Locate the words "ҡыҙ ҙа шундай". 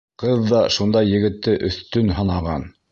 0.21-1.11